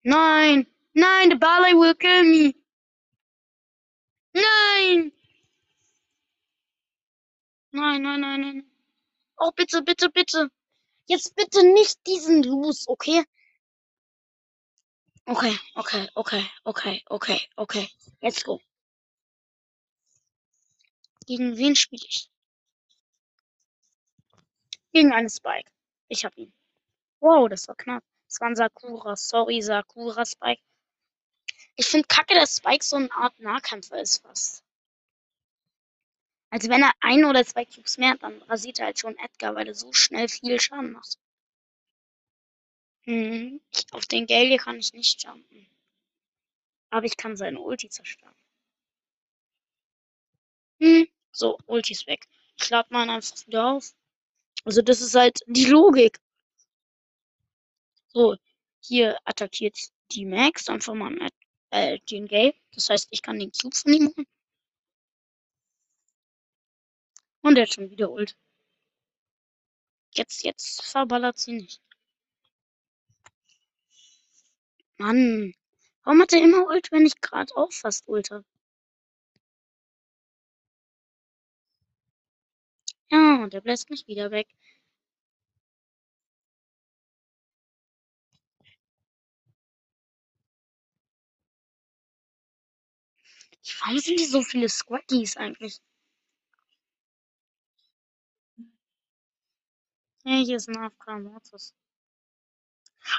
Nein! 0.02 0.66
Nein, 0.94 1.28
the 1.30 1.36
ballet 1.36 1.74
will 1.74 1.94
kill 1.94 2.24
me! 2.24 2.54
Nein! 4.32 5.12
Nein, 7.70 8.02
nein, 8.02 8.20
nein, 8.20 8.40
nein. 8.40 8.72
Oh, 9.36 9.50
bitte, 9.54 9.82
bitte, 9.82 10.08
bitte. 10.08 10.50
Jetzt 11.04 11.36
bitte 11.36 11.62
nicht 11.62 12.06
diesen 12.06 12.42
Los, 12.42 12.88
okay? 12.88 13.24
Okay, 15.26 15.58
okay, 15.74 16.08
okay, 16.14 16.50
okay, 16.64 17.02
okay, 17.10 17.40
okay. 17.56 17.90
Let's 18.22 18.42
go. 18.42 18.58
Gegen 21.26 21.58
wen 21.58 21.76
spiele 21.76 22.06
ich? 22.08 22.30
Gegen 24.96 25.12
einen 25.12 25.28
Spike. 25.28 25.70
Ich 26.08 26.24
hab 26.24 26.34
ihn. 26.38 26.54
Wow, 27.20 27.50
das 27.50 27.68
war 27.68 27.74
knapp. 27.74 28.02
Das 28.28 28.40
war 28.40 28.48
ein 28.48 28.56
Sakura. 28.56 29.14
Sorry, 29.14 29.60
Sakura 29.60 30.24
Spike. 30.24 30.62
Ich 31.74 31.84
finde 31.84 32.08
kacke, 32.08 32.34
dass 32.34 32.56
Spike 32.56 32.82
so 32.82 32.96
eine 32.96 33.12
Art 33.12 33.38
Nahkämpfer 33.38 34.00
ist 34.00 34.22
fast. 34.22 34.64
Also 36.48 36.70
wenn 36.70 36.82
er 36.82 36.94
ein 37.00 37.26
oder 37.26 37.44
zwei 37.44 37.66
Cubes 37.66 37.98
mehr 37.98 38.12
hat, 38.12 38.22
dann 38.22 38.40
rasiert 38.44 38.78
er 38.78 38.86
halt 38.86 38.98
schon 38.98 39.18
Edgar, 39.18 39.54
weil 39.54 39.68
er 39.68 39.74
so 39.74 39.92
schnell 39.92 40.30
viel 40.30 40.58
Schaden 40.58 40.92
macht. 40.92 41.18
Hm. 43.02 43.60
Auf 43.90 44.06
den 44.06 44.26
Gale 44.26 44.56
kann 44.56 44.78
ich 44.78 44.94
nicht 44.94 45.22
jumpen. 45.22 45.68
Aber 46.88 47.04
ich 47.04 47.18
kann 47.18 47.36
seine 47.36 47.60
Ulti 47.60 47.90
zerstören. 47.90 48.34
Hm. 50.80 51.06
So, 51.32 51.58
Ulti 51.66 51.92
ist 51.92 52.06
weg. 52.06 52.26
Ich 52.56 52.70
lade 52.70 52.90
mal 52.90 53.10
einfach 53.10 53.46
wieder 53.46 53.66
auf. 53.66 53.92
Also 54.66 54.82
das 54.82 55.00
ist 55.00 55.14
halt 55.14 55.38
die 55.46 55.66
Logik. 55.66 56.18
So, 58.08 58.36
hier 58.80 59.16
attackiert 59.24 59.78
die 60.10 60.24
Max 60.26 60.68
einfach 60.68 60.94
mal 60.94 61.10
mit 61.10 61.32
äh, 61.70 62.00
den 62.10 62.26
Gale. 62.26 62.54
Das 62.74 62.90
heißt, 62.90 63.06
ich 63.12 63.22
kann 63.22 63.38
den 63.38 63.52
Cube 63.52 63.76
von 63.76 63.92
ihm 63.92 64.04
machen. 64.06 64.26
Und 67.42 67.56
er 67.56 67.62
hat 67.62 67.74
schon 67.74 67.90
wieder 67.90 68.10
Ult. 68.10 68.36
Jetzt, 70.14 70.42
jetzt 70.42 70.82
verballert 70.82 71.38
sie 71.38 71.52
nicht. 71.52 71.80
Mann. 74.98 75.54
Warum 76.02 76.22
hat 76.22 76.32
er 76.32 76.42
immer 76.42 76.66
Ult, 76.66 76.90
wenn 76.90 77.06
ich 77.06 77.20
gerade 77.20 77.56
auch 77.56 77.72
fast 77.72 78.08
Ult 78.08 78.32
habe? 78.32 78.44
und 83.42 83.54
er 83.54 83.60
bläst 83.60 83.90
mich 83.90 84.06
wieder 84.06 84.30
weg. 84.30 84.48
Warum 93.80 93.98
sind 93.98 94.20
die 94.20 94.24
so 94.26 94.42
viele 94.42 94.68
Squatties 94.68 95.36
eigentlich? 95.36 95.80
Hey, 100.24 100.44
hier 100.44 100.56
ist 100.56 100.68
ein 100.68 100.76
AFK 100.76 101.18
Mortis. 101.20 101.74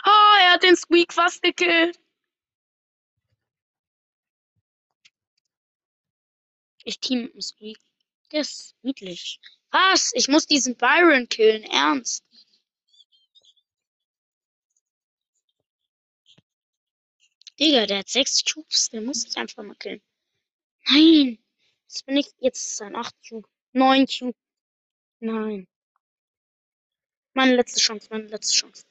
Ah, 0.03 0.38
er 0.41 0.53
hat 0.53 0.63
den 0.63 0.75
Squeak 0.75 1.13
fast 1.13 1.41
gekillt. 1.41 1.99
Ich 6.84 6.99
team 6.99 7.23
mit 7.23 7.34
dem 7.34 7.41
Squeak. 7.41 7.80
Der 8.32 8.41
ist 8.41 8.75
niedlich. 8.82 9.39
Was? 9.71 10.12
Ich 10.13 10.27
muss 10.27 10.45
diesen 10.47 10.75
Byron 10.75 11.27
killen. 11.30 11.63
Ernst? 11.63 12.23
Digga, 17.60 17.86
der 17.86 17.99
hat 17.99 18.10
sechs 18.10 18.43
Cubes. 18.45 18.89
Der 18.89 19.01
muss 19.01 19.25
ich 19.25 19.38
einfach 19.38 19.63
mal 19.63 19.75
killen. 19.75 20.01
Nein. 20.88 21.39
Jetzt 21.88 22.06
bin 22.06 22.17
ich. 22.17 22.27
Jetzt 22.39 22.71
ist 22.71 22.82
ein 22.82 22.95
8 22.95 23.15
Cube. 23.27 23.47
9 23.73 24.06
Cube. 24.08 24.38
Nein. 25.19 25.67
Meine 27.34 27.56
letzte 27.56 27.80
Chance, 27.80 28.08
meine 28.12 28.27
letzte 28.27 28.53
Chance. 28.56 28.84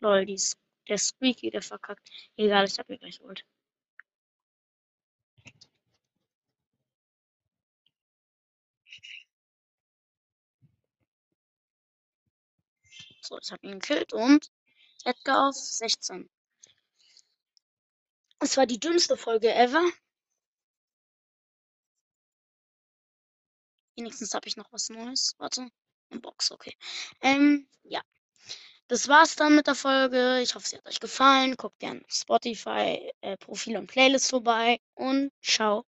Lol, 0.00 0.26
die 0.26 0.34
ist, 0.34 0.56
der 0.88 0.98
Squeaky, 0.98 1.50
der 1.50 1.62
verkackt. 1.62 2.08
Egal, 2.36 2.66
ich 2.66 2.78
hab 2.78 2.86
hier 2.86 2.98
gleich 2.98 3.20
Ult. 3.22 3.44
So, 13.22 13.38
ich 13.38 13.52
hab 13.52 13.62
ihn 13.62 13.78
gekillt 13.78 14.12
und 14.12 14.50
Edgar 15.04 15.48
auf 15.48 15.54
16. 15.56 16.28
Es 18.40 18.56
war 18.56 18.66
die 18.66 18.80
dümmste 18.80 19.16
Folge 19.16 19.54
ever. 19.54 19.82
Wenigstens 23.96 24.34
habe 24.34 24.48
ich 24.48 24.56
noch 24.56 24.72
was 24.72 24.88
Neues. 24.88 25.34
Warte. 25.38 25.68
Box, 26.10 26.50
okay. 26.50 26.76
Ähm, 27.20 27.68
ja. 27.84 28.02
Das 28.92 29.08
war's 29.08 29.36
dann 29.36 29.56
mit 29.56 29.66
der 29.68 29.74
Folge. 29.74 30.40
Ich 30.42 30.54
hoffe, 30.54 30.68
sie 30.68 30.76
hat 30.76 30.86
euch 30.86 31.00
gefallen. 31.00 31.56
Guckt 31.56 31.78
gerne 31.78 32.02
Spotify, 32.08 33.10
äh, 33.22 33.38
Profil 33.38 33.78
und 33.78 33.86
Playlist 33.86 34.28
vorbei 34.28 34.80
und 34.94 35.32
ciao. 35.40 35.86